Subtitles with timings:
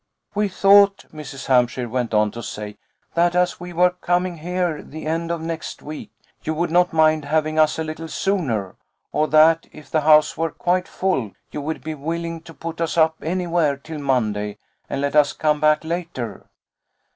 [0.33, 1.45] "We thought," Mrs.
[1.45, 2.79] Hampshire went on to say,
[3.13, 6.09] "that as we were coming here the end of next week,
[6.41, 8.77] you would not mind having us a little sooner;
[9.11, 12.97] or that, if the house were quite full, you would be willing to put us
[12.97, 14.57] up anywhere till Monday,
[14.89, 16.47] and let us come back later."